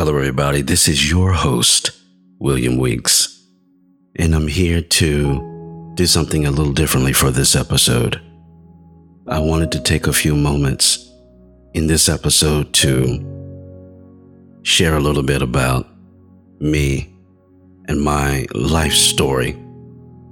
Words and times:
Hello, 0.00 0.16
everybody. 0.16 0.62
This 0.62 0.88
is 0.88 1.10
your 1.10 1.30
host, 1.30 1.90
William 2.38 2.78
Weeks, 2.78 3.44
and 4.16 4.34
I'm 4.34 4.48
here 4.48 4.80
to 4.80 5.92
do 5.94 6.06
something 6.06 6.46
a 6.46 6.50
little 6.50 6.72
differently 6.72 7.12
for 7.12 7.30
this 7.30 7.54
episode. 7.54 8.18
I 9.28 9.40
wanted 9.40 9.70
to 9.72 9.82
take 9.82 10.06
a 10.06 10.14
few 10.14 10.34
moments 10.34 11.06
in 11.74 11.86
this 11.86 12.08
episode 12.08 12.72
to 12.76 13.18
share 14.62 14.96
a 14.96 15.00
little 15.00 15.22
bit 15.22 15.42
about 15.42 15.86
me 16.60 17.14
and 17.86 18.00
my 18.00 18.46
life 18.54 18.94
story. 18.94 19.54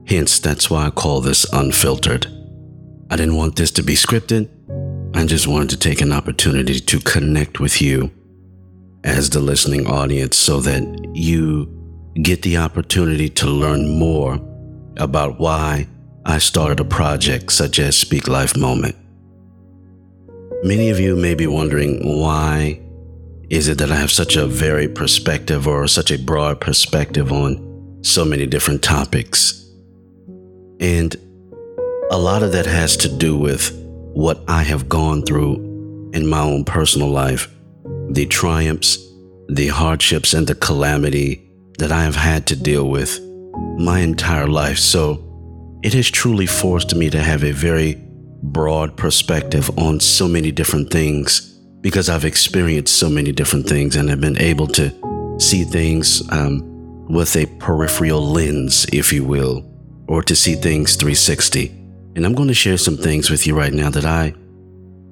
Hence, 0.07 0.39
that's 0.39 0.71
why 0.71 0.87
I 0.87 0.91
call 0.91 1.21
this 1.21 1.45
unfiltered. 1.53 2.27
I 3.11 3.17
didn't 3.17 3.37
want 3.37 3.57
this 3.57 3.73
to 3.73 3.83
be 3.83 3.97
scripted. 3.97 4.49
I 5.15 5.27
just 5.27 5.47
wanted 5.47 5.69
to 5.69 5.77
take 5.77 6.01
an 6.01 6.13
opportunity 6.13 6.81
to 6.81 7.01
connect 7.01 7.61
with 7.61 7.83
you 7.83 8.11
as 9.05 9.31
the 9.31 9.41
listening 9.41 9.87
audience 9.87 10.37
so 10.37 10.61
that 10.61 10.83
you 11.15 11.75
get 12.23 12.43
the 12.43 12.57
opportunity 12.57 13.29
to 13.29 13.47
learn 13.47 13.99
more 13.99 14.41
about 14.97 15.39
why 15.39 15.87
I 16.25 16.39
started 16.39 16.81
a 16.81 16.85
project 16.85 17.53
such 17.53 17.79
as 17.79 17.97
Speak 17.97 18.27
Life 18.29 18.57
Moment. 18.57 18.97
Many 20.65 20.91
of 20.91 20.99
you 20.99 21.15
may 21.15 21.35
be 21.35 21.47
wondering 21.47 22.21
why 22.21 22.81
is 23.49 23.69
it 23.69 23.79
that 23.79 23.91
I 23.91 23.97
have 23.97 24.11
such 24.11 24.37
a 24.37 24.47
varied 24.47 24.95
perspective 24.95 25.67
or 25.67 25.87
such 25.87 26.11
a 26.11 26.19
broad 26.19 26.61
perspective 26.61 27.33
on 27.33 28.01
so 28.03 28.25
many 28.25 28.47
different 28.47 28.83
topics? 28.83 29.65
And 30.81 31.17
a 32.11 32.19
lot 32.19 32.43
of 32.43 32.53
that 32.53 32.67
has 32.67 32.97
to 32.99 33.09
do 33.09 33.37
with 33.39 33.73
what 34.13 34.43
I 34.49 34.65
have 34.65 34.89
gone 34.89 35.23
through 35.23 36.11
in 36.13 36.27
my 36.27 36.41
own 36.41 36.65
personal 36.65 37.09
life 37.09 37.49
the 38.11 38.27
triumphs, 38.27 38.99
the 39.49 39.69
hardships, 39.69 40.35
and 40.35 40.47
the 40.47 40.55
calamity 40.55 41.51
that 41.79 41.93
I 41.93 42.03
have 42.03 42.17
had 42.17 42.47
to 42.49 42.57
deal 42.57 42.89
with 42.89 43.21
my 43.79 44.01
entire 44.01 44.47
life. 44.47 44.79
So 44.79 45.25
it 45.83 45.95
has 45.95 46.11
truly 46.11 46.47
forced 46.47 46.95
me 46.95 47.11
to 47.11 47.23
have 47.23 47.45
a 47.45 47.53
very 47.53 47.97
broad 48.43 48.97
perspective 48.97 49.71
on 49.79 50.01
so 50.01 50.29
many 50.29 50.51
different 50.51 50.91
things 50.91 51.55
because 51.81 52.09
I've 52.09 52.25
experienced 52.25 52.97
so 52.97 53.09
many 53.09 53.33
different 53.33 53.69
things 53.69 53.97
and 53.97 54.09
have 54.09 54.21
been 54.21 54.39
able 54.39 54.67
to 54.69 55.37
see 55.39 55.65
things 55.65 56.23
um, 56.33 57.07
with 57.09 57.37
a 57.37 57.47
peripheral 57.59 58.21
lens, 58.21 58.87
if 58.93 59.13
you 59.13 59.25
will, 59.25 59.65
or 60.09 60.23
to 60.23 60.35
see 60.35 60.55
things 60.55 60.97
360. 60.97 61.69
And 62.17 62.27
I'm 62.27 62.35
going 62.35 62.49
to 62.49 62.55
share 62.55 62.77
some 62.77 62.97
things 62.97 63.31
with 63.31 63.47
you 63.47 63.57
right 63.57 63.73
now 63.73 63.91
that 63.91 64.05
I, 64.05 64.35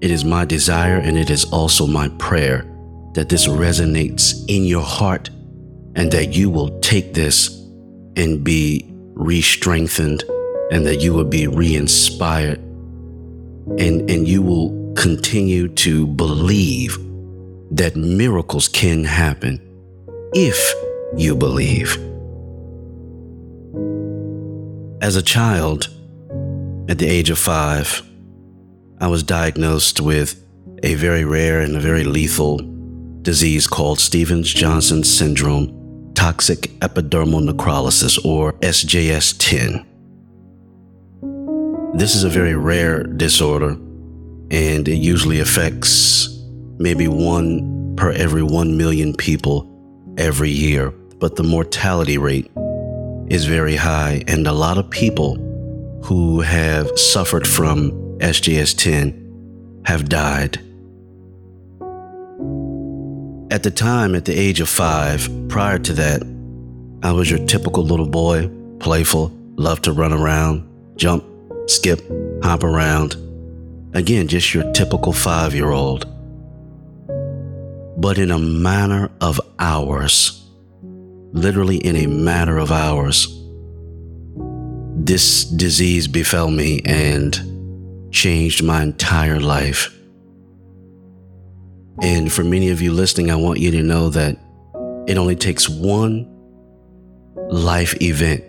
it 0.01 0.11
is 0.11 0.25
my 0.25 0.45
desire 0.45 0.97
and 0.97 1.17
it 1.17 1.31
is 1.31 1.45
also 1.45 1.87
my 1.87 2.09
prayer 2.19 2.65
that 3.17 3.31
this 3.31 3.48
resonates 3.48 4.45
in 4.47 4.64
your 4.64 4.83
heart 4.83 5.31
and 5.95 6.12
that 6.12 6.36
you 6.36 6.50
will 6.50 6.78
take 6.81 7.14
this 7.14 7.48
and 8.14 8.45
be 8.45 8.84
re 9.14 9.41
strengthened 9.41 10.23
and 10.70 10.84
that 10.86 10.97
you 10.97 11.14
will 11.14 11.25
be 11.25 11.47
re 11.47 11.75
inspired 11.75 12.58
and, 13.78 14.08
and 14.11 14.28
you 14.28 14.42
will 14.42 14.95
continue 14.97 15.67
to 15.67 16.06
believe 16.06 16.98
that 17.70 17.97
miracles 17.97 18.69
can 18.69 19.03
happen 19.03 19.58
if 20.34 20.75
you 21.17 21.34
believe. 21.34 21.97
As 25.03 25.17
a 25.17 25.23
child, 25.23 25.89
at 26.91 26.98
the 26.98 27.06
age 27.08 27.30
of 27.30 27.39
five, 27.39 28.03
I 29.01 29.08
was 29.08 29.23
diagnosed 29.23 30.03
with 30.03 30.39
a 30.83 30.97
very 30.97 31.25
rare 31.25 31.62
and 31.62 31.77
a 31.77 31.80
very 31.80 32.05
lethal 32.05 32.76
disease 33.27 33.67
called 33.67 33.99
Stevens 33.99 34.55
Johnson 34.55 35.03
syndrome, 35.03 36.13
toxic 36.15 36.71
epidermal 36.79 37.43
necrolysis, 37.47 38.25
or 38.25 38.53
SJS 38.61 39.37
TEN. 39.39 39.85
This 41.99 42.15
is 42.15 42.23
a 42.23 42.29
very 42.29 42.55
rare 42.55 43.03
disorder, 43.03 43.70
and 44.51 44.86
it 44.86 44.98
usually 44.98 45.41
affects 45.41 46.39
maybe 46.79 47.09
one 47.09 47.97
per 47.97 48.13
every 48.13 48.45
1 48.45 48.77
million 48.77 49.13
people 49.13 49.67
every 50.17 50.51
year. 50.51 50.91
But 51.19 51.35
the 51.35 51.42
mortality 51.42 52.19
rate 52.19 52.48
is 53.29 53.45
very 53.45 53.75
high, 53.75 54.23
and 54.29 54.47
a 54.47 54.53
lot 54.53 54.79
of 54.79 54.89
people 54.89 55.35
who 56.05 56.42
have 56.42 56.97
suffered 56.97 57.45
from 57.48 57.91
SJS 58.20 58.77
TEN 58.77 59.83
have 59.85 60.09
died. 60.09 60.61
At 63.56 63.62
the 63.62 63.70
time, 63.70 64.14
at 64.14 64.27
the 64.27 64.39
age 64.39 64.61
of 64.61 64.68
five, 64.68 65.30
prior 65.48 65.78
to 65.78 65.94
that, 65.94 66.22
I 67.02 67.12
was 67.12 67.30
your 67.30 67.42
typical 67.46 67.83
little 67.83 68.06
boy, 68.06 68.50
playful, 68.80 69.33
loved 69.56 69.84
to 69.84 69.92
run 69.92 70.12
around, 70.12 70.68
jump, 70.96 71.24
skip, 71.67 72.02
hop 72.42 72.62
around. 72.62 73.17
Again, 73.94 74.28
just 74.28 74.52
your 74.52 74.70
typical 74.74 75.14
five 75.14 75.55
year 75.55 75.70
old. 75.70 76.05
But 77.98 78.18
in 78.18 78.30
a 78.30 78.39
matter 78.39 79.11
of 79.22 79.40
hours, 79.58 80.46
literally 81.33 81.78
in 81.78 81.96
a 81.96 82.06
matter 82.06 82.58
of 82.58 82.70
hours, 82.70 83.27
this 84.96 85.46
disease 85.46 86.06
befell 86.06 86.50
me 86.50 86.83
and 86.84 88.12
changed 88.12 88.62
my 88.62 88.83
entire 88.83 89.40
life. 89.40 89.95
And 92.02 92.30
for 92.33 92.45
many 92.45 92.70
of 92.70 92.83
you 92.83 92.92
listening, 92.92 93.30
I 93.30 93.36
want 93.36 93.58
you 93.58 93.70
to 93.70 93.83
know 93.83 94.11
that 94.11 94.39
it 95.07 95.17
only 95.17 95.36
takes 95.36 95.68
one 95.68 96.33
life 97.48 98.01
event 98.02 98.45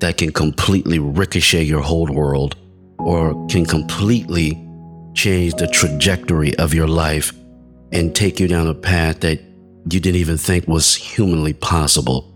that 0.00 0.16
can 0.16 0.32
completely 0.32 0.98
ricochet 0.98 1.62
your 1.62 1.80
whole 1.80 2.06
world 2.06 2.56
or 2.98 3.46
can 3.46 3.64
completely 3.64 4.62
change 5.14 5.54
the 5.54 5.68
trajectory 5.68 6.56
of 6.58 6.74
your 6.74 6.88
life 6.88 7.32
and 7.92 8.14
take 8.14 8.40
you 8.40 8.48
down 8.48 8.66
a 8.66 8.74
path 8.74 9.20
that 9.20 9.40
you 9.90 10.00
didn't 10.00 10.16
even 10.16 10.36
think 10.36 10.66
was 10.66 10.94
humanly 10.94 11.52
possible. 11.52 12.32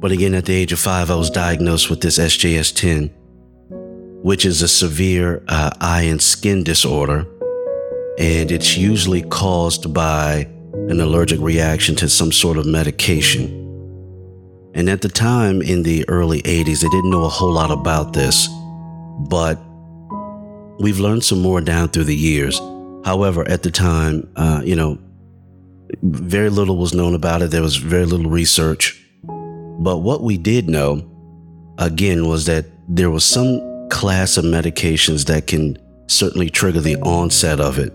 But 0.00 0.12
again, 0.12 0.34
at 0.34 0.46
the 0.46 0.54
age 0.54 0.72
of 0.72 0.78
five, 0.78 1.10
I 1.10 1.16
was 1.16 1.28
diagnosed 1.28 1.90
with 1.90 2.00
this 2.00 2.18
SJS 2.18 2.74
TEN, 2.74 3.08
which 4.22 4.46
is 4.46 4.62
a 4.62 4.68
severe 4.68 5.42
uh, 5.48 5.70
eye 5.80 6.02
and 6.02 6.22
skin 6.22 6.62
disorder 6.62 7.26
and 8.18 8.50
it's 8.50 8.76
usually 8.76 9.22
caused 9.22 9.92
by 9.92 10.48
an 10.88 11.00
allergic 11.00 11.40
reaction 11.40 11.94
to 11.96 12.08
some 12.08 12.32
sort 12.32 12.56
of 12.56 12.66
medication. 12.66 13.56
And 14.74 14.88
at 14.88 15.02
the 15.02 15.08
time 15.08 15.62
in 15.62 15.82
the 15.82 16.08
early 16.08 16.42
80s, 16.42 16.82
they 16.82 16.88
didn't 16.88 17.10
know 17.10 17.24
a 17.24 17.28
whole 17.28 17.52
lot 17.52 17.70
about 17.70 18.12
this, 18.12 18.48
but 19.28 19.58
we've 20.78 21.00
learned 21.00 21.24
some 21.24 21.42
more 21.42 21.60
down 21.60 21.88
through 21.88 22.04
the 22.04 22.16
years. 22.16 22.60
However, 23.04 23.48
at 23.48 23.62
the 23.62 23.70
time, 23.70 24.30
uh, 24.36 24.62
you 24.64 24.76
know, 24.76 24.98
very 26.02 26.50
little 26.50 26.76
was 26.76 26.94
known 26.94 27.14
about 27.14 27.42
it. 27.42 27.50
There 27.50 27.62
was 27.62 27.76
very 27.76 28.06
little 28.06 28.30
research. 28.30 29.02
But 29.24 29.98
what 29.98 30.22
we 30.22 30.36
did 30.36 30.68
know, 30.68 31.04
again, 31.78 32.26
was 32.28 32.46
that 32.46 32.66
there 32.88 33.10
was 33.10 33.24
some 33.24 33.88
class 33.88 34.36
of 34.36 34.44
medications 34.44 35.26
that 35.26 35.46
can 35.46 35.78
certainly 36.06 36.50
trigger 36.50 36.80
the 36.80 36.96
onset 36.96 37.60
of 37.60 37.78
it. 37.78 37.92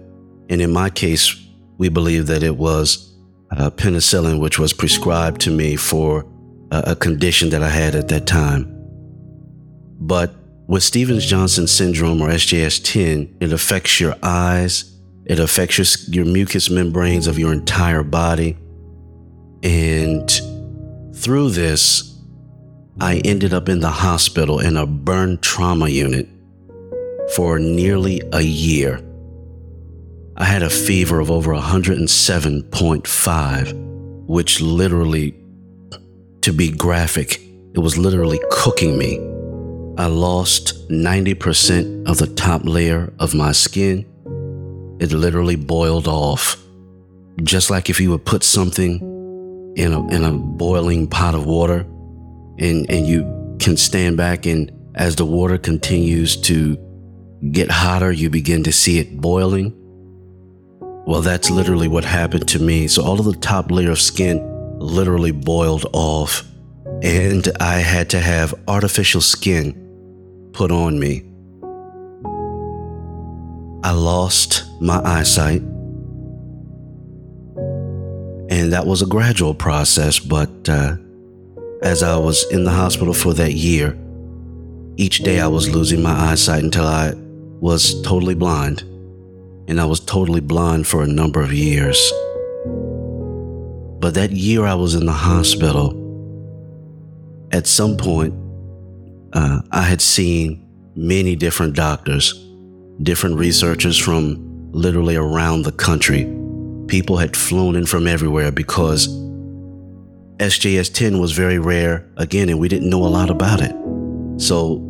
And 0.49 0.61
in 0.61 0.71
my 0.71 0.89
case, 0.89 1.35
we 1.77 1.89
believe 1.89 2.27
that 2.27 2.43
it 2.43 2.57
was 2.57 3.13
uh, 3.51 3.69
penicillin, 3.69 4.39
which 4.39 4.59
was 4.59 4.73
prescribed 4.73 5.41
to 5.41 5.51
me 5.51 5.75
for 5.75 6.25
a, 6.71 6.91
a 6.91 6.95
condition 6.95 7.49
that 7.49 7.63
I 7.63 7.69
had 7.69 7.95
at 7.95 8.07
that 8.09 8.27
time. 8.27 8.71
But 9.99 10.33
with 10.67 10.83
Stevens 10.83 11.25
Johnson 11.25 11.67
syndrome 11.67 12.21
or 12.21 12.29
SJS 12.29 12.83
TEN, 12.83 13.35
it 13.39 13.53
affects 13.53 13.99
your 13.99 14.15
eyes, 14.23 14.91
it 15.25 15.39
affects 15.39 15.77
your, 15.77 15.85
your 16.13 16.25
mucous 16.25 16.69
membranes 16.69 17.27
of 17.27 17.39
your 17.39 17.53
entire 17.53 18.03
body. 18.03 18.57
And 19.63 20.29
through 21.15 21.51
this, 21.51 22.15
I 22.99 23.21
ended 23.25 23.53
up 23.53 23.67
in 23.67 23.79
the 23.79 23.89
hospital 23.89 24.59
in 24.59 24.77
a 24.77 24.85
burn 24.85 25.37
trauma 25.39 25.89
unit 25.89 26.27
for 27.35 27.59
nearly 27.59 28.21
a 28.31 28.41
year. 28.41 29.01
I 30.37 30.43
had 30.43 30.63
a 30.63 30.69
fever 30.69 31.21
of 31.21 31.31
over 31.31 31.53
107.5, 31.53 34.27
which 34.27 34.59
literally, 34.59 35.33
to 36.41 36.51
be 36.51 36.71
graphic, 36.71 37.39
it 37.73 37.79
was 37.79 37.97
literally 37.97 38.41
cooking 38.51 38.97
me. 38.97 39.15
I 39.97 40.07
lost 40.07 40.89
90% 40.89 42.09
of 42.09 42.17
the 42.17 42.27
top 42.27 42.65
layer 42.65 43.13
of 43.17 43.33
my 43.33 43.53
skin. 43.53 44.05
It 44.99 45.13
literally 45.13 45.55
boiled 45.55 46.09
off. 46.09 46.61
Just 47.41 47.69
like 47.69 47.89
if 47.89 48.01
you 48.01 48.11
would 48.11 48.25
put 48.25 48.43
something 48.43 48.99
in 49.77 49.93
a, 49.93 50.05
in 50.13 50.25
a 50.25 50.33
boiling 50.33 51.07
pot 51.07 51.33
of 51.33 51.45
water 51.45 51.85
and, 52.59 52.85
and 52.89 53.07
you 53.07 53.55
can 53.59 53.77
stand 53.77 54.17
back 54.17 54.45
and 54.45 54.69
as 54.95 55.15
the 55.15 55.25
water 55.25 55.57
continues 55.57 56.35
to 56.41 56.77
get 57.51 57.71
hotter, 57.71 58.11
you 58.11 58.29
begin 58.29 58.63
to 58.63 58.73
see 58.73 58.99
it 58.99 59.21
boiling 59.21 59.73
Well, 61.05 61.21
that's 61.21 61.51
literally 61.51 61.87
what 61.87 62.03
happened 62.03 62.47
to 62.49 62.59
me. 62.59 62.87
So, 62.87 63.03
all 63.03 63.19
of 63.19 63.25
the 63.25 63.33
top 63.33 63.69
layer 63.69 63.91
of 63.91 64.01
skin 64.01 64.41
literally 64.79 65.31
boiled 65.31 65.85
off, 65.93 66.43
and 67.03 67.47
I 67.59 67.75
had 67.75 68.09
to 68.11 68.19
have 68.19 68.55
artificial 68.67 69.21
skin 69.21 70.49
put 70.51 70.71
on 70.71 70.99
me. 70.99 71.23
I 73.83 73.91
lost 73.91 74.63
my 74.81 74.99
eyesight, 75.03 75.61
and 78.49 78.73
that 78.73 78.87
was 78.87 79.03
a 79.03 79.05
gradual 79.05 79.53
process, 79.53 80.17
but 80.17 80.67
uh, 80.67 80.95
as 81.83 82.01
I 82.01 82.17
was 82.17 82.51
in 82.51 82.63
the 82.63 82.71
hospital 82.71 83.13
for 83.13 83.35
that 83.35 83.53
year, 83.53 83.95
each 84.97 85.19
day 85.19 85.39
I 85.39 85.47
was 85.47 85.69
losing 85.69 86.01
my 86.01 86.31
eyesight 86.31 86.63
until 86.63 86.85
I 86.85 87.13
was 87.15 88.01
totally 88.01 88.33
blind. 88.33 88.83
And 89.67 89.81
I 89.81 89.85
was 89.85 89.99
totally 89.99 90.41
blind 90.41 90.87
for 90.87 91.03
a 91.03 91.07
number 91.07 91.41
of 91.41 91.51
years. 91.51 91.97
But 93.99 94.13
that 94.13 94.31
year 94.31 94.65
I 94.65 94.75
was 94.75 94.93
in 94.93 95.05
the 95.05 95.11
hospital, 95.11 96.01
at 97.51 97.65
some 97.65 97.97
point, 97.97 98.33
uh, 99.33 99.61
I 99.71 99.81
had 99.81 100.01
seen 100.01 100.65
many 100.95 101.35
different 101.35 101.75
doctors, 101.75 102.33
different 103.01 103.37
researchers 103.37 103.97
from 103.97 104.71
literally 104.71 105.15
around 105.15 105.63
the 105.63 105.71
country. 105.71 106.23
People 106.87 107.17
had 107.17 107.35
flown 107.35 107.75
in 107.75 107.85
from 107.85 108.07
everywhere 108.07 108.51
because 108.51 109.07
SJS 110.37 110.93
TEN 110.93 111.19
was 111.19 111.31
very 111.31 111.59
rare 111.59 112.07
again, 112.17 112.49
and 112.49 112.59
we 112.59 112.67
didn't 112.67 112.89
know 112.89 113.05
a 113.05 113.07
lot 113.07 113.29
about 113.29 113.61
it. 113.61 113.75
So 114.37 114.83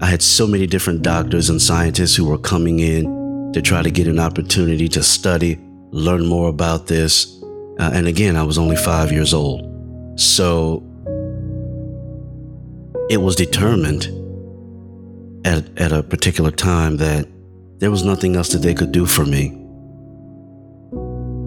I 0.00 0.06
had 0.06 0.20
so 0.22 0.46
many 0.46 0.66
different 0.66 1.02
doctors 1.02 1.48
and 1.48 1.60
scientists 1.60 2.14
who 2.14 2.26
were 2.26 2.38
coming 2.38 2.80
in 2.80 3.21
to 3.52 3.62
try 3.62 3.82
to 3.82 3.90
get 3.90 4.06
an 4.06 4.18
opportunity 4.18 4.88
to 4.88 5.02
study, 5.02 5.58
learn 5.90 6.26
more 6.26 6.48
about 6.48 6.86
this. 6.86 7.42
Uh, 7.78 7.90
and 7.94 8.06
again, 8.06 8.36
I 8.36 8.42
was 8.42 8.58
only 8.58 8.76
five 8.76 9.12
years 9.12 9.34
old. 9.34 9.68
So 10.18 10.82
it 13.10 13.18
was 13.18 13.36
determined 13.36 14.04
at, 15.44 15.78
at 15.78 15.92
a 15.92 16.02
particular 16.02 16.50
time 16.50 16.96
that 16.98 17.28
there 17.78 17.90
was 17.90 18.04
nothing 18.04 18.36
else 18.36 18.50
that 18.50 18.58
they 18.58 18.74
could 18.74 18.92
do 18.92 19.06
for 19.06 19.24
me. 19.24 19.58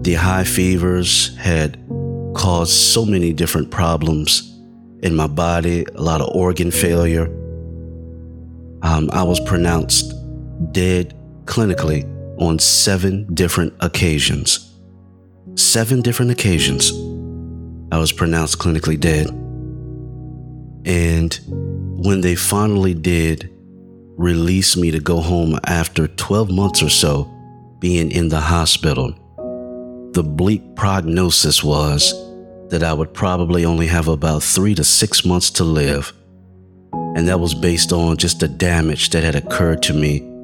The 0.02 0.14
high 0.14 0.44
fevers 0.44 1.36
had 1.36 1.78
caused 2.34 2.72
so 2.72 3.04
many 3.04 3.32
different 3.32 3.70
problems 3.70 4.52
in 5.02 5.14
my 5.14 5.26
body, 5.26 5.84
a 5.94 6.02
lot 6.02 6.20
of 6.20 6.28
organ 6.34 6.70
failure. 6.70 7.26
Um, 8.82 9.10
I 9.12 9.22
was 9.22 9.40
pronounced 9.40 10.12
dead 10.72 11.14
clinically 11.46 12.04
on 12.38 12.58
seven 12.58 13.32
different 13.34 13.72
occasions. 13.80 14.74
Seven 15.54 16.02
different 16.02 16.30
occasions, 16.30 16.90
I 17.90 17.98
was 17.98 18.12
pronounced 18.12 18.58
clinically 18.58 19.00
dead. 19.00 19.28
And 20.84 21.38
when 22.04 22.20
they 22.20 22.34
finally 22.34 22.94
did 22.94 23.50
release 24.16 24.76
me 24.76 24.90
to 24.90 25.00
go 25.00 25.20
home 25.20 25.58
after 25.64 26.08
12 26.08 26.50
months 26.50 26.82
or 26.82 26.90
so 26.90 27.32
being 27.80 28.10
in 28.10 28.28
the 28.28 28.40
hospital, 28.40 29.14
the 30.12 30.22
bleak 30.22 30.76
prognosis 30.76 31.64
was 31.64 32.12
that 32.68 32.82
I 32.82 32.92
would 32.92 33.14
probably 33.14 33.64
only 33.64 33.86
have 33.86 34.08
about 34.08 34.42
three 34.42 34.74
to 34.74 34.84
six 34.84 35.24
months 35.24 35.50
to 35.52 35.64
live. 35.64 36.12
And 36.92 37.28
that 37.28 37.40
was 37.40 37.54
based 37.54 37.92
on 37.92 38.16
just 38.16 38.40
the 38.40 38.48
damage 38.48 39.10
that 39.10 39.24
had 39.24 39.36
occurred 39.36 39.82
to 39.84 39.94
me 39.94 40.35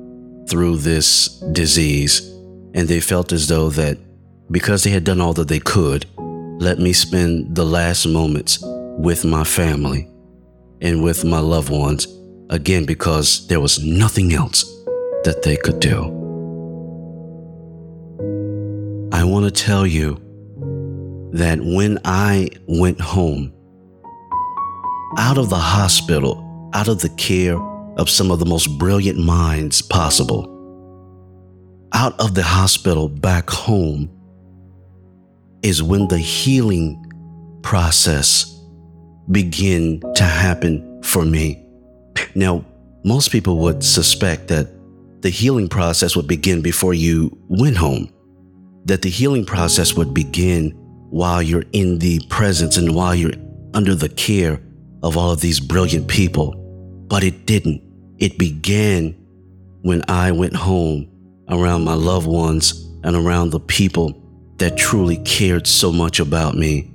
through 0.49 0.79
this 0.79 1.29
disease. 1.53 2.21
And 2.75 2.89
they 2.89 3.01
felt 3.01 3.33
as 3.33 3.49
though 3.49 3.71
that 3.71 3.99
because 4.51 4.85
they 4.85 4.91
had 4.91 5.05
done 5.05 5.21
all 5.21 5.33
that 5.35 5.49
they 5.49 5.61
could, 5.61 6.07
let 6.61 6.79
me 6.79 6.93
spend 6.93 7.55
the 7.55 7.65
last 7.65 8.07
moments 8.07 8.59
with 8.63 9.25
my 9.25 9.45
family 9.45 10.09
and 10.81 11.03
with 11.03 11.25
my 11.25 11.39
loved 11.39 11.71
ones, 11.71 12.07
again, 12.51 12.85
because 12.85 13.47
there 13.49 13.61
was 13.61 13.83
nothing 13.83 14.33
else 14.33 14.65
that 15.25 15.43
they 15.43 15.57
could 15.57 15.81
do. 15.81 16.05
I 19.13 19.25
want 19.25 19.45
to 19.45 19.51
tell 19.51 19.87
you 19.87 20.21
that 21.33 21.59
when 21.63 21.99
I 22.05 22.51
went 22.67 23.01
home, 23.01 23.53
out 25.19 25.39
of 25.39 25.51
the 25.51 25.57
hospital, 25.57 26.71
out 26.75 26.89
of 26.89 27.01
the 27.01 27.11
care 27.11 27.59
of 27.97 28.09
some 28.09 28.31
of 28.31 28.39
the 28.39 28.47
most 28.47 28.67
brilliant 28.79 29.19
minds 29.19 29.83
possible, 29.83 30.49
out 31.93 32.19
of 32.21 32.35
the 32.35 32.43
hospital 32.43 33.09
back 33.09 33.51
home, 33.51 34.11
is 35.63 35.83
when 35.83 36.09
the 36.09 36.19
healing 36.19 36.99
process 37.63 38.61
begin 39.31 40.01
to 40.15 40.25
happen 40.25 41.03
for 41.03 41.25
me. 41.25 41.65
Now, 42.35 42.65
most 43.05 43.31
people 43.31 43.59
would 43.59 43.85
suspect 43.85 44.49
that 44.49 44.69
the 45.23 45.31
healing 45.31 45.69
process 45.69 46.17
would 46.17 46.27
begin 46.27 46.63
before 46.63 46.95
you 46.95 47.37
went 47.49 47.77
home, 47.77 48.13
that 48.87 49.03
the 49.03 49.09
healing 49.09 49.45
process 49.45 49.95
would 49.95 50.13
begin 50.13 50.71
while 51.11 51.43
you're 51.43 51.65
in 51.73 51.99
the 51.99 52.21
presence 52.29 52.77
and 52.77 52.95
while 52.95 53.15
you're 53.15 53.33
under 53.75 53.95
the 53.95 54.09
care 54.09 54.61
of 55.03 55.17
all 55.17 55.31
of 55.31 55.41
these 55.41 55.61
brilliant 55.61 56.09
people. 56.09 56.59
But 57.13 57.23
it 57.23 57.47
didn't. 57.47 57.83
It 58.19 58.39
began 58.39 59.13
when 59.83 60.03
I 60.09 60.33
went 60.33 60.57
home 60.57 61.09
around 61.49 61.85
my 61.85 61.93
loved 61.95 62.27
ones 62.27 62.73
and 63.05 63.15
around 63.15 63.51
the 63.51 63.61
people 63.61 64.19
that 64.57 64.79
truly 64.79 65.19
cared 65.19 65.67
so 65.67 65.93
much 65.93 66.19
about 66.19 66.57
me. 66.57 66.91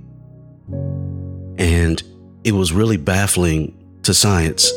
And 1.59 2.01
it 2.43 2.53
was 2.53 2.73
really 2.73 2.97
baffling 2.97 3.77
to 4.01 4.13
science 4.13 4.71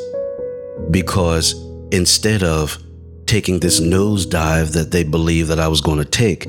because 0.91 1.55
instead 1.91 2.43
of 2.43 2.77
taking 3.25 3.61
this 3.61 3.81
nosedive 3.81 4.75
that 4.75 4.91
they 4.91 5.05
believed 5.05 5.49
that 5.49 5.59
I 5.59 5.69
was 5.69 5.81
going 5.81 5.99
to 5.99 6.05
take, 6.05 6.47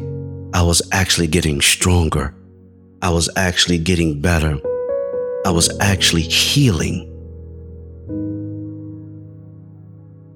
I 0.54 0.62
was 0.64 0.82
actually 0.92 1.28
getting 1.28 1.62
stronger 1.62 2.36
I 3.04 3.10
was 3.10 3.30
actually 3.36 3.80
getting 3.80 4.22
better. 4.22 4.60
I 5.44 5.50
was 5.50 5.76
actually 5.80 6.22
healing. 6.22 7.08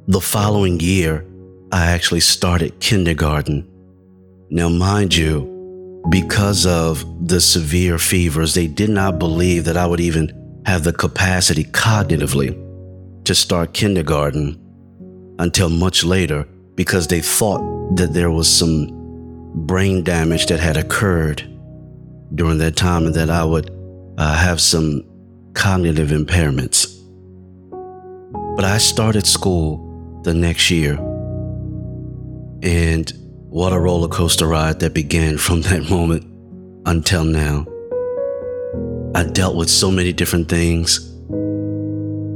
The 0.07 0.22
following 0.22 0.80
year, 0.80 1.25
I 1.72 1.88
actually 1.88 2.19
started 2.19 2.80
kindergarten. 2.80 3.68
Now, 4.52 4.69
mind 4.69 5.16
you, 5.16 6.04
because 6.12 6.68
of 6.68 7.28
the 7.28 7.42
severe 7.42 7.98
fevers, 7.98 8.54
they 8.54 8.68
did 8.68 8.92
not 8.92 9.18
believe 9.18 9.65
that 9.65 9.77
I 9.77 9.88
would 9.88 10.00
even 10.00 10.62
have 10.68 10.84
the 10.84 10.94
capacity 10.94 11.63
cognitively 11.63 12.53
to 13.24 13.34
start 13.34 13.74
kindergarten 13.74 14.60
until 15.39 15.70
much 15.70 16.03
later 16.03 16.48
because 16.75 17.08
they 17.08 17.22
thought 17.22 17.96
that 17.96 18.13
there 18.13 18.29
was 18.29 18.48
some 18.48 18.91
brain 19.65 20.03
damage 20.03 20.46
that 20.46 20.60
had 20.60 20.77
occurred 20.77 21.41
during 22.36 22.60
that 22.60 22.75
time 22.75 23.08
and 23.08 23.15
that 23.15 23.32
I 23.32 23.44
would 23.44 23.72
uh, 24.20 24.36
have 24.36 24.62
some 24.62 25.03
cognitive 25.56 26.10
impairments. 26.10 26.91
But 28.56 28.65
I 28.65 28.77
started 28.77 29.25
school 29.25 29.85
the 30.25 30.34
next 30.34 30.70
year, 30.72 30.96
and 32.63 33.13
what 33.50 33.72
a 33.72 33.79
roller 33.79 34.08
coaster 34.08 34.48
ride 34.48 34.79
that 34.79 34.94
began 34.94 35.38
from 35.46 35.62
that 35.62 35.89
moment 35.89 36.25
until 36.86 37.24
now. 37.24 37.65
I 39.15 39.24
dealt 39.24 39.55
with 39.55 39.70
so 39.70 39.89
many 39.89 40.12
different 40.12 40.50
things. 40.50 41.12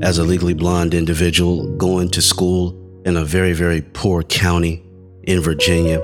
As 0.01 0.17
a 0.17 0.24
legally 0.24 0.53
blind 0.53 0.93
individual, 0.93 1.75
going 1.75 2.10
to 2.12 2.22
school 2.22 3.01
in 3.05 3.17
a 3.17 3.25
very, 3.25 3.51
very 3.51 3.81
poor 3.81 4.24
county 4.24 4.81
in 5.24 5.41
Virginia, 5.41 6.00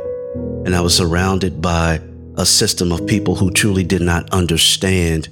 and 0.65 0.75
I 0.75 0.81
was 0.81 0.97
surrounded 0.97 1.61
by 1.61 2.01
a 2.37 2.45
system 2.45 2.91
of 2.91 3.07
people 3.07 3.35
who 3.35 3.51
truly 3.51 3.83
did 3.83 4.01
not 4.01 4.29
understand 4.31 5.29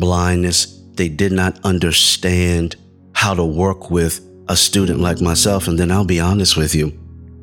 blindness. 0.00 0.82
They 0.94 1.08
did 1.08 1.32
not 1.32 1.60
understand 1.64 2.76
how 3.14 3.34
to 3.34 3.44
work 3.44 3.90
with 3.90 4.20
a 4.50 4.56
student 4.56 4.98
like 4.98 5.20
myself. 5.20 5.68
And 5.68 5.78
then 5.78 5.92
I'll 5.92 6.04
be 6.04 6.18
honest 6.18 6.56
with 6.56 6.74
you, 6.74 6.92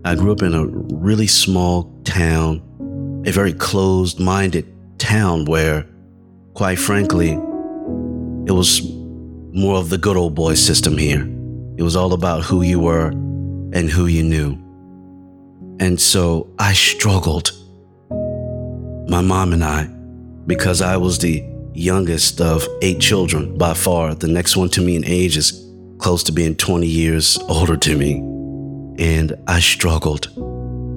I 0.03 0.13
grew 0.13 0.33
up 0.33 0.41
in 0.41 0.53
a 0.53 0.67
really 0.67 1.25
small 1.25 1.89
town, 2.03 2.61
a 3.25 3.31
very 3.31 3.53
closed 3.53 4.19
minded 4.19 4.67
town 4.99 5.45
where, 5.45 5.87
quite 6.53 6.77
frankly, 6.77 7.31
it 7.31 8.51
was 8.51 8.81
more 9.53 9.77
of 9.77 9.89
the 9.89 9.97
good 9.97 10.17
old 10.17 10.35
boy 10.35 10.55
system 10.55 10.97
here. 10.97 11.21
It 11.77 11.83
was 11.83 11.95
all 11.95 12.11
about 12.11 12.43
who 12.43 12.61
you 12.61 12.79
were 12.79 13.07
and 13.07 13.89
who 13.89 14.07
you 14.07 14.23
knew. 14.23 14.51
And 15.79 15.99
so 16.01 16.53
I 16.59 16.73
struggled 16.73 17.51
my 19.09 19.21
mom 19.21 19.53
and 19.53 19.63
I, 19.63 19.85
because 20.45 20.81
I 20.81 20.97
was 20.97 21.19
the 21.19 21.41
youngest 21.73 22.41
of 22.41 22.67
eight 22.81 22.99
children 22.99 23.57
by 23.57 23.73
far, 23.73 24.13
the 24.13 24.27
next 24.27 24.57
one 24.57 24.67
to 24.69 24.81
me 24.81 24.97
in 24.97 25.05
age 25.05 25.37
is 25.37 25.66
close 26.07 26.23
to 26.23 26.31
being 26.31 26.55
20 26.55 26.87
years 26.87 27.37
older 27.49 27.75
to 27.75 27.97
me. 27.97 28.13
And 28.97 29.33
I 29.45 29.59
struggled 29.59 30.27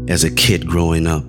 as 0.09 0.23
a 0.23 0.31
kid 0.31 0.67
growing 0.69 1.09
up 1.09 1.25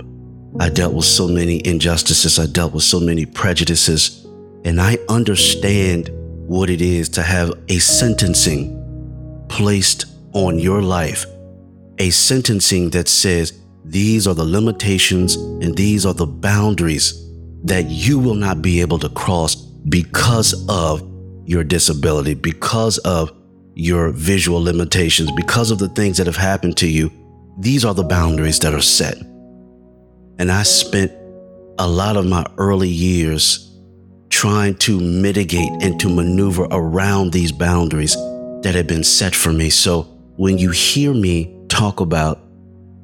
I 0.59 0.69
dealt 0.69 0.93
with 0.93 1.05
so 1.05 1.27
many 1.27 1.65
injustices. 1.65 2.37
I 2.37 2.45
dealt 2.45 2.73
with 2.73 2.83
so 2.83 2.99
many 2.99 3.25
prejudices. 3.25 4.25
And 4.65 4.79
I 4.79 4.99
understand 5.09 6.09
what 6.47 6.69
it 6.69 6.81
is 6.81 7.09
to 7.09 7.23
have 7.23 7.53
a 7.69 7.79
sentencing 7.79 9.45
placed 9.49 10.05
on 10.33 10.59
your 10.59 10.83
life. 10.83 11.25
A 11.97 12.11
sentencing 12.11 12.91
that 12.91 13.07
says 13.07 13.59
these 13.85 14.27
are 14.27 14.35
the 14.35 14.43
limitations 14.43 15.35
and 15.35 15.75
these 15.75 16.05
are 16.05 16.13
the 16.13 16.27
boundaries 16.27 17.27
that 17.63 17.85
you 17.85 18.19
will 18.19 18.35
not 18.35 18.61
be 18.61 18.81
able 18.81 18.99
to 18.99 19.09
cross 19.09 19.55
because 19.55 20.67
of 20.69 21.01
your 21.45 21.63
disability, 21.63 22.35
because 22.35 22.99
of 22.99 23.31
your 23.73 24.11
visual 24.11 24.61
limitations, 24.61 25.31
because 25.31 25.71
of 25.71 25.79
the 25.79 25.89
things 25.89 26.17
that 26.17 26.27
have 26.27 26.35
happened 26.35 26.77
to 26.77 26.87
you. 26.87 27.11
These 27.59 27.85
are 27.85 27.93
the 27.93 28.03
boundaries 28.03 28.59
that 28.59 28.73
are 28.73 28.81
set. 28.81 29.17
And 30.39 30.51
I 30.51 30.63
spent 30.63 31.11
a 31.77 31.87
lot 31.87 32.17
of 32.17 32.25
my 32.25 32.45
early 32.57 32.89
years 32.89 33.67
trying 34.29 34.75
to 34.75 34.99
mitigate 34.99 35.69
and 35.81 35.99
to 35.99 36.09
maneuver 36.09 36.67
around 36.71 37.31
these 37.31 37.51
boundaries 37.51 38.15
that 38.63 38.73
had 38.73 38.87
been 38.87 39.03
set 39.03 39.35
for 39.35 39.51
me. 39.51 39.69
So 39.69 40.03
when 40.37 40.57
you 40.57 40.71
hear 40.71 41.13
me 41.13 41.55
talk 41.67 41.99
about 41.99 42.39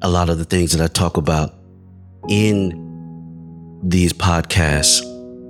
a 0.02 0.08
lot 0.08 0.30
of 0.30 0.38
the 0.38 0.44
things 0.44 0.72
that 0.72 0.82
I 0.82 0.88
talk 0.88 1.16
about 1.16 1.54
in 2.28 3.80
these 3.82 4.12
podcasts, 4.12 5.02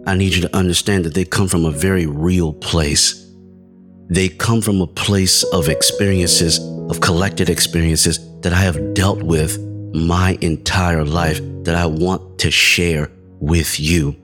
I 0.07 0.17
need 0.17 0.35
you 0.35 0.43
to 0.43 0.57
understand 0.57 1.05
that 1.05 1.15
they 1.15 1.25
come 1.25 1.49
from 1.49 1.65
a 1.65 1.71
very 1.71 2.07
real 2.07 2.53
place. 2.53 3.28
They 4.11 4.31
come 4.31 4.63
from 4.63 4.81
a 4.81 4.87
place 4.87 5.43
of 5.43 5.69
experiences, 5.69 6.59
of 6.91 7.01
collected 7.01 7.51
experiences 7.51 8.19
that 8.41 8.55
I 8.55 8.61
have 8.61 8.95
dealt 8.95 9.23
with 9.23 9.59
my 9.95 10.39
entire 10.41 11.05
life 11.05 11.41
that 11.65 11.75
I 11.75 11.85
want 11.85 12.39
to 12.41 12.51
share 12.51 13.11
with 13.39 13.79
you. 13.79 14.17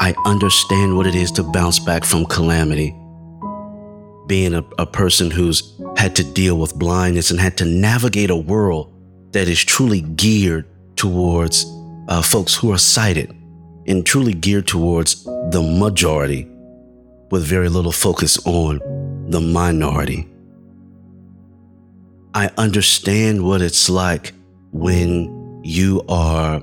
I 0.00 0.14
understand 0.26 0.96
what 0.96 1.06
it 1.06 1.14
is 1.14 1.30
to 1.32 1.44
bounce 1.44 1.78
back 1.78 2.04
from 2.04 2.26
calamity. 2.26 2.96
Being 4.26 4.54
a, 4.54 4.64
a 4.78 4.86
person 4.86 5.30
who's 5.30 5.80
had 5.96 6.16
to 6.16 6.24
deal 6.24 6.58
with 6.58 6.74
blindness 6.74 7.30
and 7.30 7.38
had 7.38 7.56
to 7.58 7.64
navigate 7.64 8.30
a 8.30 8.36
world 8.36 8.92
that 9.32 9.48
is 9.48 9.62
truly 9.62 10.00
geared 10.00 10.66
towards 10.96 11.64
uh, 12.08 12.22
folks 12.22 12.56
who 12.56 12.72
are 12.72 12.78
sighted 12.78 13.30
and 13.86 14.04
truly 14.04 14.34
geared 14.34 14.66
towards 14.66 15.24
the 15.24 15.62
majority 15.78 16.48
with 17.30 17.44
very 17.44 17.68
little 17.68 17.92
focus 17.92 18.44
on 18.46 18.80
the 19.28 19.40
minority. 19.40 20.28
I 22.34 22.50
understand 22.56 23.44
what 23.44 23.62
it's 23.62 23.88
like 23.88 24.32
when 24.72 25.60
you 25.64 26.02
are 26.08 26.62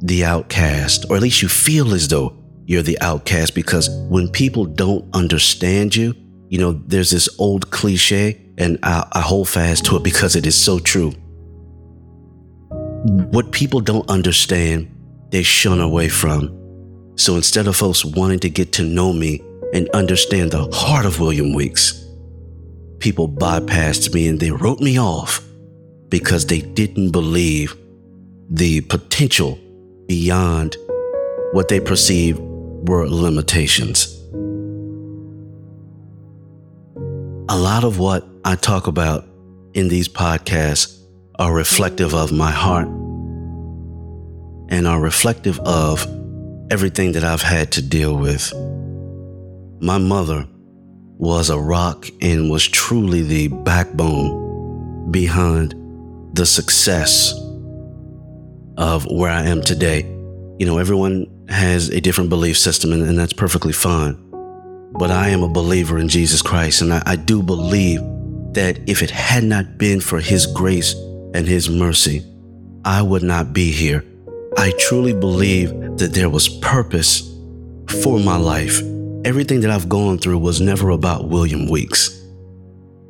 the 0.00 0.24
outcast, 0.24 1.06
or 1.10 1.16
at 1.16 1.22
least 1.22 1.42
you 1.42 1.48
feel 1.48 1.92
as 1.92 2.08
though 2.08 2.36
you're 2.66 2.82
the 2.82 3.00
outcast, 3.00 3.54
because 3.54 3.88
when 4.08 4.28
people 4.28 4.64
don't 4.64 5.04
understand 5.14 5.96
you, 5.96 6.14
you 6.48 6.58
know, 6.58 6.72
there's 6.86 7.10
this 7.10 7.28
old 7.38 7.70
cliche, 7.70 8.40
and 8.58 8.78
I, 8.82 9.06
I 9.12 9.20
hold 9.20 9.48
fast 9.48 9.84
to 9.86 9.96
it 9.96 10.02
because 10.02 10.36
it 10.36 10.46
is 10.46 10.54
so 10.54 10.78
true. 10.78 11.12
What 13.30 13.52
people 13.52 13.80
don't 13.80 14.08
understand, 14.10 14.94
they 15.30 15.42
shun 15.42 15.80
away 15.80 16.08
from. 16.08 16.54
So 17.16 17.36
instead 17.36 17.66
of 17.66 17.76
folks 17.76 18.04
wanting 18.04 18.38
to 18.40 18.50
get 18.50 18.72
to 18.74 18.82
know 18.82 19.12
me 19.12 19.40
and 19.72 19.88
understand 19.90 20.50
the 20.50 20.68
heart 20.72 21.06
of 21.06 21.20
William 21.20 21.52
Weeks, 21.54 22.04
people 22.98 23.28
bypassed 23.28 24.14
me 24.14 24.28
and 24.28 24.40
they 24.40 24.50
wrote 24.50 24.80
me 24.80 24.98
off 24.98 25.42
because 26.08 26.46
they 26.46 26.60
didn't 26.60 27.10
believe 27.10 27.76
the 28.50 28.80
potential 28.82 29.58
beyond 30.06 30.76
what 31.52 31.68
they 31.68 31.80
perceived 31.80 32.40
were 32.88 33.06
limitations. 33.06 34.14
A 37.50 37.56
lot 37.56 37.84
of 37.84 37.98
what 37.98 38.26
I 38.44 38.56
talk 38.56 38.86
about 38.86 39.26
in 39.74 39.88
these 39.88 40.08
podcasts 40.08 41.02
are 41.38 41.52
reflective 41.52 42.14
of 42.14 42.32
my 42.32 42.50
heart 42.50 42.88
and 44.70 44.86
are 44.86 45.00
reflective 45.00 45.58
of 45.60 46.06
everything 46.70 47.12
that 47.12 47.24
I've 47.24 47.42
had 47.42 47.72
to 47.72 47.82
deal 47.82 48.16
with. 48.16 48.52
My 49.80 49.98
mother 49.98 50.44
was 51.18 51.50
a 51.50 51.58
rock 51.58 52.08
and 52.20 52.50
was 52.50 52.66
truly 52.66 53.22
the 53.22 53.48
backbone 53.48 55.10
behind 55.12 55.74
the 56.34 56.44
success 56.44 57.32
of 58.76 59.06
where 59.06 59.30
I 59.30 59.44
am 59.44 59.62
today. 59.62 60.02
You 60.58 60.66
know, 60.66 60.78
everyone 60.78 61.26
has 61.48 61.90
a 61.90 62.00
different 62.00 62.28
belief 62.28 62.58
system, 62.58 62.92
and, 62.92 63.02
and 63.02 63.16
that's 63.16 63.32
perfectly 63.32 63.72
fine. 63.72 64.16
But 64.98 65.12
I 65.12 65.28
am 65.28 65.44
a 65.44 65.48
believer 65.48 65.98
in 65.98 66.08
Jesus 66.08 66.42
Christ, 66.42 66.82
and 66.82 66.92
I, 66.92 67.02
I 67.06 67.14
do 67.14 67.40
believe 67.40 68.00
that 68.54 68.80
if 68.88 69.00
it 69.00 69.10
had 69.10 69.44
not 69.44 69.78
been 69.78 70.00
for 70.00 70.18
His 70.18 70.44
grace 70.46 70.94
and 71.34 71.46
His 71.46 71.70
mercy, 71.70 72.24
I 72.84 73.02
would 73.02 73.22
not 73.22 73.52
be 73.52 73.70
here. 73.70 74.04
I 74.56 74.72
truly 74.78 75.12
believe 75.12 75.70
that 75.98 76.14
there 76.14 76.30
was 76.30 76.48
purpose 76.48 77.20
for 78.02 78.18
my 78.18 78.36
life. 78.36 78.80
Everything 79.28 79.60
that 79.60 79.70
I've 79.70 79.90
gone 79.90 80.16
through 80.16 80.38
was 80.38 80.58
never 80.58 80.88
about 80.88 81.28
William 81.28 81.68
Weeks. 81.68 82.18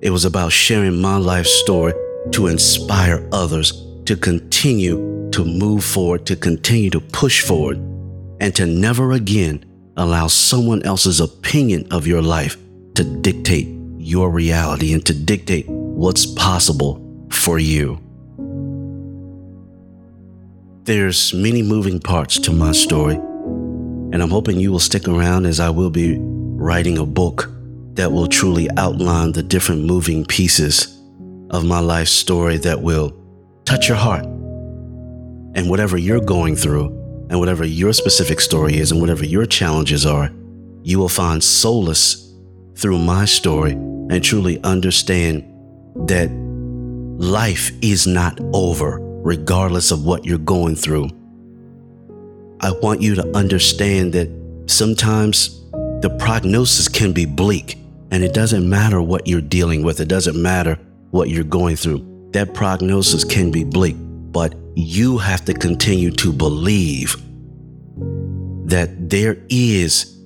It 0.03 0.11
was 0.11 0.25
about 0.25 0.51
sharing 0.51 1.01
my 1.01 1.17
life 1.17 1.47
story 1.47 1.95
to 2.33 2.49
inspire 2.49 3.29
others 3.31 3.85
to 4.07 4.17
continue 4.17 5.31
to 5.31 5.45
move 5.45 5.85
forward, 5.85 6.27
to 6.27 6.35
continue 6.35 6.91
to 6.91 6.99
push 6.99 7.43
forward, 7.43 7.77
and 8.41 8.53
to 8.57 8.67
never 8.67 9.13
again 9.13 9.65
allow 9.97 10.27
someone 10.27 10.83
else's 10.83 11.21
opinion 11.21 11.87
of 11.93 12.05
your 12.05 12.21
life 12.21 12.57
to 12.97 13.05
dictate 13.05 13.69
your 13.97 14.29
reality 14.29 14.95
and 14.95 15.07
to 15.07 15.15
dictate 15.15 15.69
what's 15.69 16.27
possible 16.27 17.01
for 17.31 17.61
you. 17.61 17.97
There's 20.83 21.33
many 21.33 21.63
moving 21.63 22.01
parts 22.01 22.41
to 22.41 22.51
my 22.51 22.73
story, 22.73 23.21
and 24.13 24.23
I'm 24.23 24.31
hoping 24.31 24.59
you 24.59 24.73
will 24.73 24.79
stick 24.79 25.07
around 25.07 25.47
as 25.47 25.61
I 25.61 25.71
will 25.71 25.91
be 25.91 26.19
writing 26.21 26.99
a 26.99 27.07
book 27.07 27.51
that 27.95 28.11
will 28.11 28.27
truly 28.27 28.69
outline 28.77 29.33
the 29.33 29.43
different 29.43 29.85
moving 29.85 30.25
pieces 30.25 31.01
of 31.51 31.65
my 31.65 31.81
life 31.81 32.09
story 32.09 32.57
that 32.59 32.81
will 32.81 33.13
touch 33.65 33.89
your 33.89 33.97
heart. 33.97 34.25
And 34.25 35.69
whatever 35.69 35.99
you're 35.99 36.21
going 36.21 36.57
through, 36.57 36.97
and 37.31 37.39
whatever 37.39 37.65
your 37.65 37.93
specific 37.93 38.41
story 38.41 38.79
is, 38.79 38.91
and 38.91 39.01
whatever 39.01 39.25
your 39.25 39.45
challenges 39.45 40.07
are, 40.07 40.31
you 40.83 40.99
will 40.99 41.09
find 41.09 41.43
solace 41.43 42.33
through 42.77 42.99
my 42.99 43.25
story 43.25 43.73
and 43.73 44.25
truly 44.25 44.63
understand 44.63 45.45
that 46.09 46.31
life 47.21 47.71
is 47.83 48.07
not 48.07 48.39
over 48.55 48.99
regardless 49.01 49.91
of 49.91 50.05
what 50.05 50.25
you're 50.25 50.39
going 50.39 50.75
through. 50.75 51.11
I 52.61 52.73
want 52.83 53.01
you 53.01 53.15
to 53.15 53.37
understand 53.37 54.13
that 54.15 54.29
sometimes 54.67 55.61
the 56.01 56.15
prognosis 56.19 56.89
can 56.89 57.13
be 57.13 57.25
bleak, 57.25 57.79
and 58.11 58.25
it 58.25 58.35
doesn't 58.35 58.69
matter 58.69 59.01
what 59.01 59.27
you're 59.27 59.41
dealing 59.41 59.83
with, 59.83 60.01
it 60.01 60.09
doesn't 60.09 60.41
matter 60.41 60.79
what 61.11 61.29
you're 61.29 61.45
going 61.45 61.77
through. 61.77 62.31
That 62.33 62.55
prognosis 62.55 63.25
can 63.25 63.51
be 63.51 63.65
bleak, 63.65 63.97
but 63.99 64.55
you 64.75 65.19
have 65.19 65.45
to 65.47 65.55
continue 65.55 66.11
to 66.13 66.33
believe 66.33 67.17
that 68.69 69.09
there 69.09 69.39
is 69.49 70.19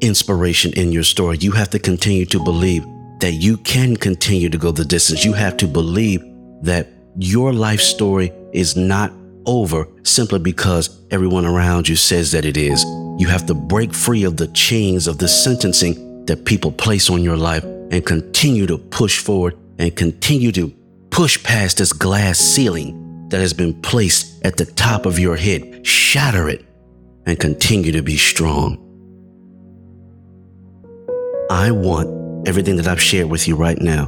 inspiration 0.00 0.72
in 0.74 0.92
your 0.92 1.02
story. 1.02 1.38
You 1.38 1.52
have 1.52 1.70
to 1.70 1.78
continue 1.78 2.26
to 2.26 2.42
believe 2.42 2.84
that 3.20 3.32
you 3.32 3.56
can 3.58 3.96
continue 3.96 4.50
to 4.50 4.58
go 4.58 4.70
the 4.70 4.84
distance. 4.84 5.24
You 5.24 5.32
have 5.32 5.56
to 5.58 5.66
believe 5.66 6.22
that 6.62 6.88
your 7.16 7.52
life 7.52 7.80
story 7.80 8.32
is 8.52 8.76
not 8.76 9.12
over 9.46 9.88
simply 10.02 10.38
because 10.38 11.00
everyone 11.10 11.46
around 11.46 11.88
you 11.88 11.96
says 11.96 12.32
that 12.32 12.44
it 12.44 12.56
is. 12.56 12.84
You 13.18 13.28
have 13.28 13.46
to 13.46 13.54
break 13.54 13.94
free 13.94 14.24
of 14.24 14.36
the 14.36 14.48
chains 14.48 15.06
of 15.06 15.18
the 15.18 15.28
sentencing 15.28 16.26
that 16.26 16.44
people 16.44 16.72
place 16.72 17.08
on 17.08 17.22
your 17.22 17.36
life 17.36 17.64
and 17.64 18.04
continue 18.04 18.66
to 18.66 18.78
push 18.78 19.20
forward 19.20 19.56
and 19.78 19.94
continue 19.96 20.52
to 20.52 20.68
push 21.10 21.42
past 21.42 21.78
this 21.78 21.92
glass 21.92 22.38
ceiling 22.38 23.28
that 23.28 23.40
has 23.40 23.52
been 23.52 23.80
placed 23.80 24.44
at 24.44 24.56
the 24.56 24.66
top 24.66 25.06
of 25.06 25.18
your 25.18 25.36
head. 25.36 25.86
Shatter 25.86 26.48
it 26.48 26.64
and 27.26 27.38
continue 27.38 27.92
to 27.92 28.02
be 28.02 28.16
strong. 28.16 28.82
I 31.50 31.70
want 31.70 32.48
everything 32.48 32.76
that 32.76 32.86
I've 32.86 33.00
shared 33.00 33.30
with 33.30 33.46
you 33.48 33.56
right 33.56 33.80
now 33.80 34.06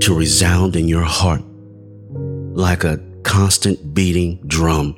to 0.00 0.14
resound 0.14 0.76
in 0.76 0.88
your 0.88 1.02
heart 1.02 1.42
like 2.54 2.84
a 2.84 2.98
constant 3.28 3.94
beating 3.94 4.40
drum. 4.46 4.96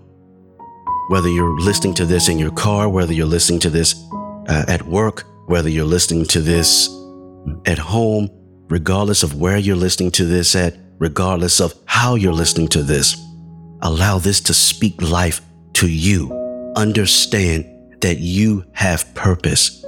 Whether 1.08 1.28
you're 1.28 1.58
listening 1.60 1.94
to 1.94 2.06
this 2.06 2.28
in 2.28 2.38
your 2.38 2.52
car, 2.52 2.88
whether 2.88 3.12
you're 3.12 3.26
listening 3.26 3.60
to 3.60 3.70
this 3.70 3.94
uh, 4.48 4.64
at 4.68 4.86
work, 4.86 5.24
whether 5.46 5.68
you're 5.68 5.84
listening 5.84 6.24
to 6.26 6.40
this 6.40 6.88
at 7.66 7.78
home, 7.78 8.30
regardless 8.68 9.24
of 9.24 9.34
where 9.34 9.58
you're 9.58 9.74
listening 9.74 10.12
to 10.12 10.24
this 10.24 10.54
at, 10.54 10.76
regardless 10.98 11.60
of 11.60 11.74
how 11.86 12.14
you're 12.14 12.32
listening 12.32 12.68
to 12.68 12.84
this, 12.84 13.16
allow 13.82 14.18
this 14.18 14.40
to 14.40 14.54
speak 14.54 15.02
life 15.02 15.40
to 15.72 15.88
you 15.88 16.30
understand 16.76 17.66
that 18.00 18.18
you 18.18 18.64
have 18.72 19.12
purpose, 19.14 19.82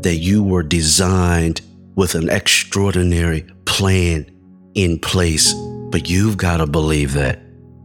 that 0.00 0.16
you 0.16 0.42
were 0.42 0.62
designed 0.62 1.60
with 1.94 2.14
an 2.14 2.30
extraordinary 2.30 3.42
plan 3.66 4.26
in 4.74 4.98
place. 4.98 5.52
But 5.90 6.08
you've 6.08 6.38
got 6.38 6.56
to 6.56 6.66
believe 6.66 7.12
that. 7.12 7.38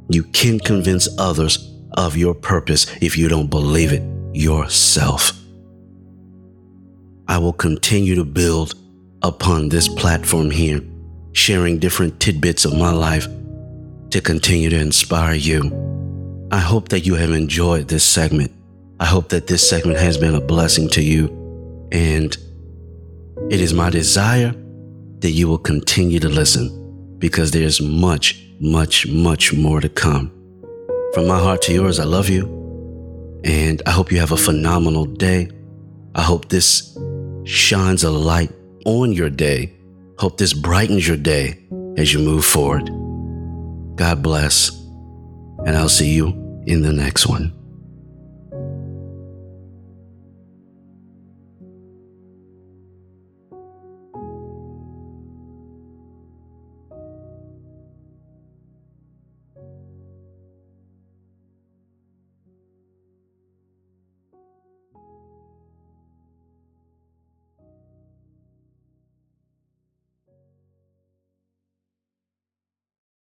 You 0.10 0.24
can 0.24 0.60
convince 0.60 1.08
others 1.18 1.72
of 1.94 2.16
your 2.16 2.34
purpose 2.34 2.86
if 3.02 3.18
you 3.18 3.28
don't 3.28 3.50
believe 3.50 3.92
it 3.92 4.04
yourself. 4.34 5.32
I 7.28 7.38
will 7.40 7.54
continue 7.54 8.16
to 8.16 8.24
build 8.24 8.76
upon 9.22 9.70
this 9.70 9.88
platform 9.88 10.50
here, 10.50 10.82
sharing 11.34 11.80
different 11.80 12.20
tidbits 12.20 12.64
of 12.64 12.78
my 12.78 12.92
life 12.92 13.28
to 14.12 14.22
continue 14.22 14.70
to 14.70 14.80
inspire 14.80 15.34
you. 15.34 16.48
I 16.52 16.60
hope 16.60 16.90
that 16.90 17.06
you 17.06 17.16
have 17.16 17.32
enjoyed 17.32 17.90
this 17.90 18.06
segment. 18.06 18.52
I 19.00 19.06
hope 19.06 19.30
that 19.30 19.48
this 19.48 19.68
segment 19.70 20.00
has 20.00 20.18
been 20.18 20.36
a 20.36 20.42
blessing 20.42 20.88
to 20.90 21.04
you. 21.04 21.28
And 21.92 22.36
it 23.50 23.60
is 23.60 23.74
my 23.74 23.90
desire 23.90 24.56
that 25.20 25.32
you 25.32 25.50
will 25.50 25.58
continue 25.58 26.20
to 26.20 26.30
listen 26.30 26.87
because 27.20 27.52
there's 27.52 27.82
much, 27.82 28.44
much, 28.60 29.08
much 29.08 29.54
more 29.54 29.82
to 29.82 29.90
come. 29.90 30.32
From 31.14 31.28
my 31.28 31.40
heart 31.40 31.62
to 31.64 31.74
yours, 31.74 32.00
I 32.00 32.04
love 32.04 32.30
you. 32.30 32.54
And 33.44 33.82
I 33.86 33.92
hope 33.92 34.12
you 34.12 34.20
have 34.20 34.32
a 34.32 34.38
phenomenal 34.38 35.06
day. 35.06 35.50
I 36.16 36.22
hope 36.22 36.50
this 36.50 36.98
shines 37.44 38.04
a 38.04 38.12
light 38.12 38.52
on 38.86 39.14
your 39.14 39.30
day. 39.30 39.74
Hope 40.20 40.38
this 40.38 40.54
brightens 40.54 41.08
your 41.08 41.18
day 41.18 41.60
as 41.98 42.14
you 42.14 42.20
move 42.20 42.46
forward. 42.46 42.88
God 43.96 44.22
bless, 44.22 44.72
and 45.66 45.76
I'll 45.76 45.90
see 45.90 46.14
you 46.14 46.28
in 46.66 46.82
the 46.82 46.94
next 46.94 47.28
one. 47.28 47.54